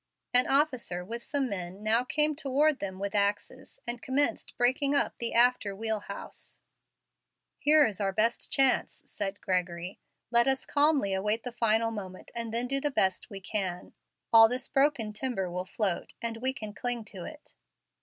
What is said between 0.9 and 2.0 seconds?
with some men,